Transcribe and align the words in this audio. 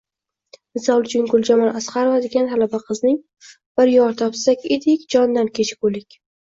Misol 0.77 1.05
uchun 1.09 1.27
Guljamol 1.33 1.69
Asqarova 1.81 2.23
degan 2.25 2.51
talaba 2.55 2.81
qizning 2.89 3.23
“Bir 3.79 3.95
yor 3.95 4.21
topsak 4.27 4.69
edik, 4.81 5.09
jondan 5.17 5.57
kechgulik” 5.63 6.23